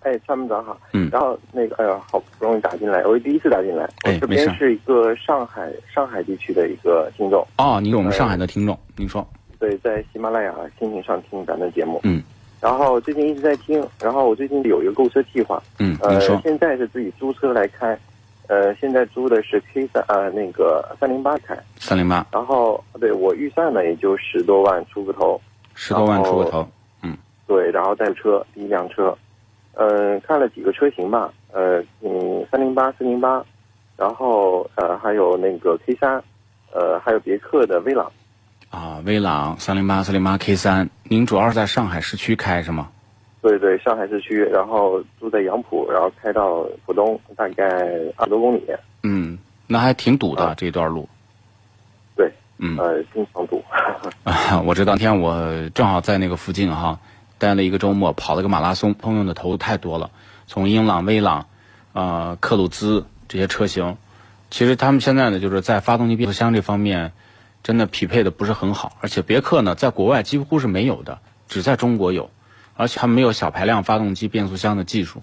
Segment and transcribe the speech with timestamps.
[0.00, 9.26] 哎，参谋长好，嗯，然后那个，哎呀，好不容易打进来，我第一次打进来，哎，这边是一个上海上海地区的一个听众，哦，你是我们上海的听众，您说，
[9.58, 12.22] 对，在喜马拉雅心情上听咱的节目，嗯，
[12.60, 17.98] 然后最近一直在听，然后我最近有一个购车计划，嗯，呃，说，现在是自己租车来开，
[18.46, 25.40] 呃，现在租的是 K 三呃那个三零八开，三零八，然后对我预算呢也就十多万出个头，
[25.74, 26.66] 十多万出个头。
[27.02, 27.16] 嗯。
[27.46, 29.16] 对，然后带车第一辆车，
[29.80, 33.44] 嗯，看了几个车型吧，呃，嗯，三零八、四零八，
[33.96, 36.20] 然后呃还有那个 K 三，
[36.72, 38.10] 呃，还有别克的威朗。
[38.70, 42.88] 啊，威朗三零八、四零八 K 三，您主要是在上海市区开是吗？
[43.40, 47.64] 对对，上海市区，然后住在杨浦，然后开到浦东，大概
[48.16, 48.66] 二十多公里。
[49.04, 51.08] 嗯，那还挺堵的、这段路。
[52.16, 53.62] 对，嗯，呃，经常堵。
[54.24, 56.98] 啊，我这当天我正好在那个附近哈。
[57.38, 60.10] 待了一个周末，跑了个马拉松，通用的投入太多了。
[60.46, 61.46] 从英朗、威朗，
[61.92, 63.96] 呃，克鲁兹这些车型，
[64.50, 67.12] 其实他们现在呢，就是在发动机变速箱这方面，
[67.62, 68.96] 真的匹配的不是很好。
[69.00, 71.18] 而且别克呢，在国外几乎是没有的，
[71.48, 72.30] 只在中国有，
[72.76, 75.22] 而且它没有小排量发动机变速箱的技术，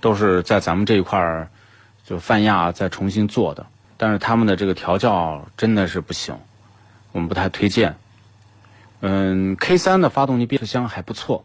[0.00, 1.50] 都是在咱们这一块儿
[2.04, 3.66] 就泛亚再重新做的。
[3.96, 6.36] 但是他们的这个调教真的是不行，
[7.12, 7.96] 我们不太推荐。
[9.06, 11.44] 嗯，K 三的发动机变速箱还不错，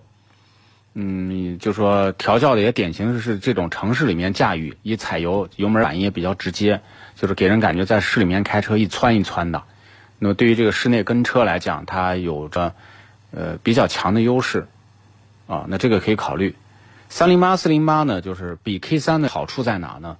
[0.94, 6.80] 嗯，就说调教的也典型是这种城市里面驾驭，一踩油油门反应也比较直接，
[7.16, 9.62] 就是给人感觉在市里面开车一窜一窜的。
[10.20, 12.74] 那么对于这个室内跟车来讲，它有着
[13.31, 14.66] 呃比较强的优势
[15.46, 16.56] 啊，那这个可以考虑。
[17.09, 20.16] 三零八四零八呢，就是比 K 三的好处在哪呢？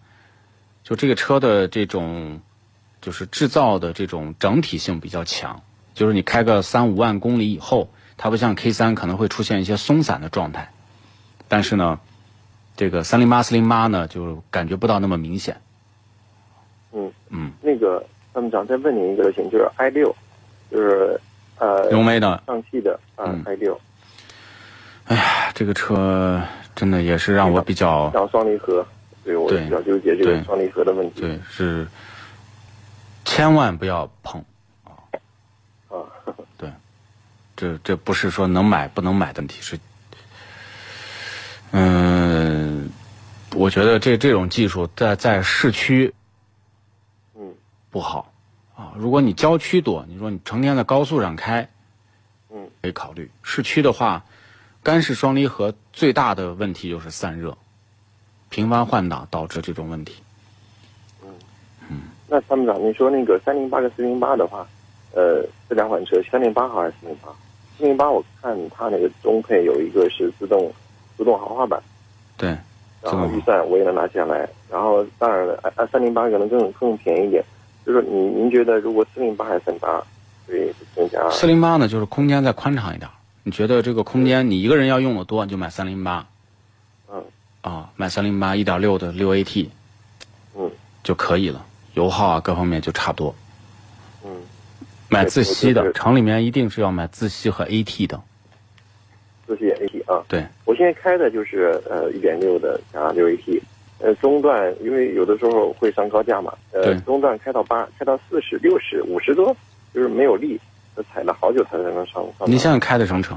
[0.84, 2.42] 就这个车的这种
[3.00, 5.62] 就是制造的这种整体性比较强。
[5.94, 10.72] 就是你开个三五万公里以后，它不像 K 三可能会出现一些松散的状态，
[11.48, 12.00] 但是呢，
[12.76, 15.60] 这个三零八四零八呢就感觉不到那么明显。
[16.92, 20.16] 嗯嗯，那个参谋长再问您一个事情，就是 i 六，
[20.72, 21.20] 就是
[21.58, 23.80] 呃，荣威的上汽的啊 i 六。
[25.06, 26.42] 哎呀，这个车
[26.76, 28.86] 真的也是让我比较像双离合，
[29.24, 31.22] 对我比较纠结这个双离合的问题。
[31.22, 31.88] 对，是
[33.26, 34.44] 千万不要碰。
[35.90, 36.06] 啊，
[36.58, 36.72] 对，
[37.60, 39.78] 这这不是说能买不能买的问题，是，
[41.72, 42.90] 嗯，
[43.54, 46.14] 我觉得这这种技术在在市区，
[47.36, 47.54] 嗯，
[47.90, 48.32] 不好
[48.78, 48.94] 啊。
[48.96, 51.68] 如果你郊区多，你说你成天在高速上开，
[52.50, 53.30] 嗯，可以考虑。
[53.44, 54.24] 市区的话，
[54.82, 57.58] 干式双离合最大的问题就是散热，
[58.48, 60.24] 频繁换挡导致这种问题。
[61.22, 61.28] 嗯
[61.90, 64.66] 嗯，那参谋长，你说那个三零八跟四零八的话？
[65.12, 67.28] 呃，这两款车，三零八好还是四零八？
[67.80, 70.70] 四零八我看它那个中配有一个是自动
[71.18, 71.82] 自动豪华版，
[72.38, 72.50] 对，
[73.02, 74.48] 然后预算我也能拿下来。
[74.70, 77.42] 然后当然了，啊三零八可能更更便宜一点。
[77.86, 80.04] 就是说，您您觉得如果四零八还是三零八，
[80.46, 81.30] 对增加？
[81.32, 83.10] 四零八呢，就是空间再宽敞一点。
[83.44, 86.28] 你觉得这个空间你一个人要用的多，你就买三零八。
[87.10, 87.24] 嗯。
[87.62, 89.70] 啊，买三零八一点六的六 AT，
[90.56, 90.70] 嗯，
[91.02, 93.34] 就可以了，油耗啊各方面就差不多。
[95.10, 95.14] 嗯。
[95.14, 98.22] 买自吸的，厂里面一定是要买自吸和 AT 的。
[99.48, 100.46] 自吸 AT 啊，对。
[100.66, 103.62] 我现在开的就是呃一点六的加六 AT，
[103.98, 109.56] 呃中段因为有的时候会上高架嘛，呃中段开到八，开到四十六十五十多，
[109.92, 110.60] 就是没有力，
[111.12, 112.24] 踩了好久才能上。
[112.46, 113.36] 你现在开的什么车？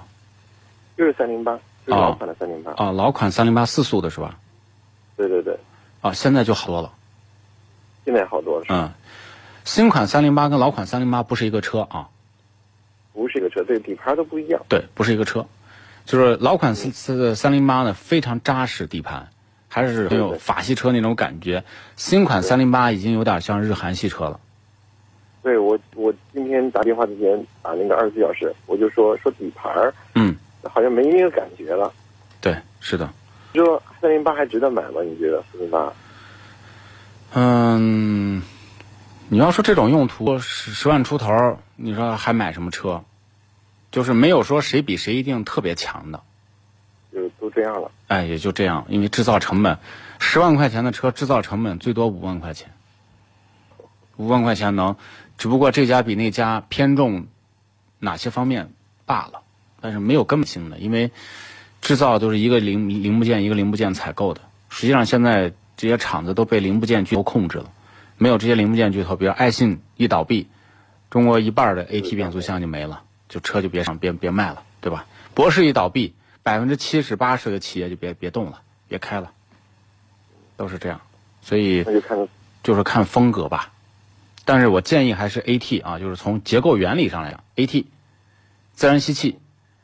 [0.94, 1.54] 就是三零八，
[1.86, 2.72] 就是老款的三零八。
[2.72, 4.38] 啊，老款三零八四速的是吧？
[5.16, 5.58] 对对对。
[6.02, 6.92] 啊，现在就好多了。
[8.04, 8.66] 现在好多了。
[8.69, 8.92] 嗯。
[9.64, 12.08] 新款三零八跟老款三零八不是一个车啊，
[13.12, 14.60] 不是一个车，对底盘都不一样。
[14.68, 15.46] 对，不是一个车，
[16.04, 19.28] 就是老款四四三零八呢非常扎实底盘，
[19.68, 21.62] 还是很有法系车那种感觉。
[21.96, 24.40] 新款三零八已经有点像日韩系车了。
[25.42, 31.92] 对我，我今天打电话之前打那个二十四小时，我就说说底盘儿，嗯，好像没那个感觉了。
[32.40, 33.08] 对，是的。
[33.54, 35.02] 说三零八还值得买吗？
[35.02, 35.92] 你觉得三零八？
[37.34, 38.42] 嗯，
[39.32, 43.02] 你要说这种用途十十万出头，你说还买什么车？
[43.90, 46.23] 就是没有说谁比谁一定特别强的，
[47.11, 47.90] 就都这样了。
[48.08, 49.79] 哎，也就这样，因为制造成本，
[50.19, 52.73] 十万块钱的车制造成本最多五万块钱，
[54.19, 54.96] 五万块钱能。
[55.38, 57.26] 只不过这家比那家偏重
[58.00, 58.70] 哪些方面
[59.06, 59.40] 罢了，
[59.81, 61.11] 但是没有根本性的，因为
[61.81, 64.43] 制造都是一个零零部件一个零部件采购的。
[64.69, 67.70] 实际上现在这些厂子都被零部件巨头控制了，
[68.22, 70.46] 没有这些零部件巨头，比如爱信一倒闭，
[71.10, 75.06] 中国一半的 AT 变速箱就没了，就车就别上别别卖了，对吧？
[75.34, 76.14] 博世一倒闭，
[76.44, 79.32] 百分之七十八十的企业就别别动了，别开了，
[80.56, 81.00] 都是这样。
[81.40, 81.84] 所以
[82.62, 83.72] 就是看风格吧。
[84.44, 87.86] 但是我建议还是 AT 啊，就是从结构原理上来讲，AT
[88.72, 89.40] 自然吸气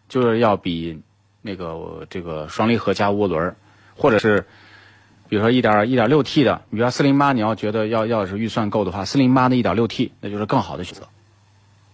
[0.09, 1.03] 就是要比
[1.43, 3.57] 那个这个双离合加涡轮，
[3.97, 4.47] 或者是
[5.29, 11.07] 比如说一点一点六 T 的，比如说四零八，你要觉得要要是预算够的话，四零八的一点六 T 那就是更好的选择。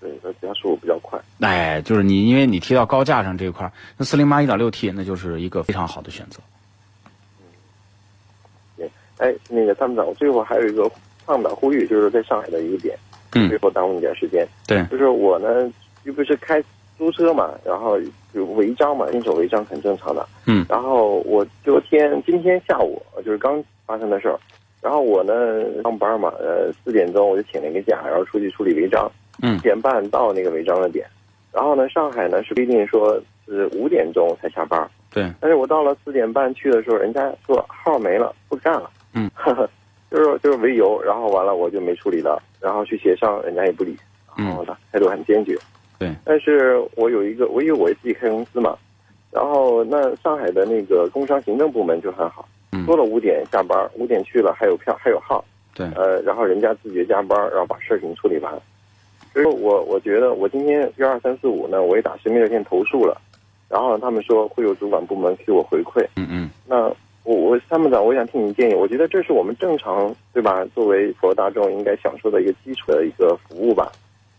[0.00, 1.20] 对，那加速比较快。
[1.40, 6.40] 哎，就是你因为你提到高架上这一块，那四零八一点六 T 那就是一个非常好的选择。
[8.76, 10.90] 对，哎，那个参谋长，我最后还有一个。
[11.26, 12.94] 倡导呼吁就是在上海的一个点，
[13.32, 14.46] 嗯，最后耽误你点时间。
[14.66, 15.72] 对，就是我呢，
[16.02, 16.62] 又不是开
[16.96, 17.98] 租车嘛，然后
[18.32, 20.26] 有违章嘛，新手违章很正常的。
[20.46, 24.38] 嗯，然后我昨天今天下午就是刚发生的事儿，
[24.80, 25.32] 然后我呢
[25.82, 29.10] 上班嘛，呃，四点钟我就请了一个假，然后出去处理违章。
[29.42, 31.06] 嗯，四点半到那个违章的点，
[31.52, 34.88] 然后呢，上海呢是规定说是五点钟才下班。
[35.12, 38.90] 对，但是我到了四点半去的时候，人家说号没了，不干了。
[39.12, 39.30] 嗯。
[40.10, 43.96] 就是就是为由，然后完了我就没处理了，然后去协商，人家也不理，
[44.36, 45.58] 然后他态度很坚决。
[46.04, 48.76] 对，但是我有一个，我因为我自己开公司嘛，
[49.30, 52.48] 然后那上海的那个工商行政部门就很好，
[52.84, 55.44] 说了五点下班，五点去了还有票还有号。
[55.74, 58.52] 对，呃，然后人家自觉加班，然后把事情处理完。
[59.32, 63.20] 所以我我觉得我今天幺二三四五呢，我也打实名热线投诉了，
[63.68, 66.04] 然后他们说会有主管部门给我回馈。
[66.16, 66.94] 嗯嗯，那。
[67.26, 68.74] 我我参谋长，我想听你建议。
[68.74, 70.62] 我觉得这是我们正常对吧？
[70.74, 73.90] 作为普罗大众应该享受的一个基础的一个服务吧。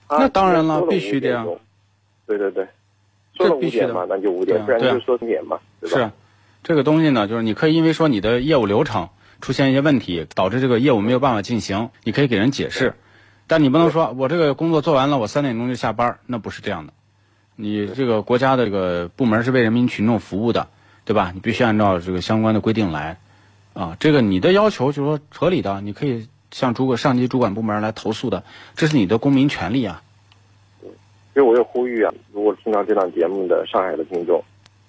[0.10, 1.46] 那当然了，必须的呀。
[2.25, 2.68] 对对对，
[3.38, 5.98] 说了五点嘛，那就五点，不然就说点嘛，对吧？
[5.98, 6.12] 是，
[6.63, 9.10] 这个东西呢，就是你可以因为说你的业务流程
[9.42, 12.94] 出现一些问题，导致这个业务没有办法进行，你可以给人解释。
[13.48, 16.94] 但你不能说我这个工作做完了，我三点钟就下班，那不是这样的。
[17.56, 20.68] 你这个国家的这个部门是为人民群众服务的。
[21.07, 21.30] 对吧？
[21.36, 23.19] 你必须按照这个相关的规定来，
[23.74, 28.42] 啊，这个你的要求就是说合理的，你可以向主管上级主管部门来投诉的，
[28.75, 30.02] 这是你的公民权利啊。
[31.34, 34.42] 所以我也呼吁啊，如果听到这档节目的上海的听众，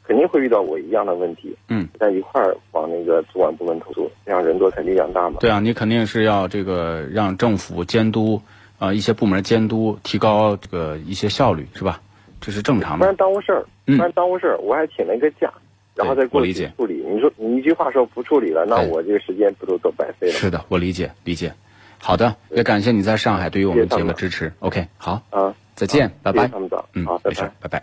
[0.05, 1.57] 肯定会遇到我一样的问题。
[1.69, 5.39] 嗯，在一块儿往那个主管部门投诉，这样人多肯定量大嘛。
[5.41, 8.41] 对啊，你肯定是要这个让政府监督
[8.79, 12.01] 啊，一些部门监督，提高这个一些效率，是吧？
[12.41, 12.99] 这是正常的。
[12.99, 15.53] 不然耽误事儿，不然耽误事儿，我还请了一个假。
[15.97, 17.05] 然后再过去处理。
[17.09, 20.35] 你说你一句话说不处理了，那我这个时间不都都白费了？
[20.35, 21.53] 是的，我理解理解。
[21.99, 24.53] 好的，也感谢你在上海对于我们节目的支持。
[24.61, 26.51] OK，好啊，再见，拜拜。
[26.93, 27.83] 嗯，好，没事，拜拜。